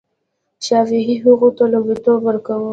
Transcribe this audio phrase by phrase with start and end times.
[0.65, 2.69] شفاهي هغو ته لومړیتوب ورکاوه.